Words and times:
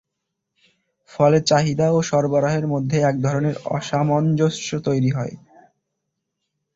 ফলে 1.09 1.37
চাহিদা 1.41 1.87
ও 1.91 1.99
সরবরাহের 2.01 2.65
মধ্যে 2.67 2.97
একধরনের 3.01 3.55
অসামঞ্জস্য 3.69 4.69
তৈরি 4.87 5.09
হয়। 5.09 5.33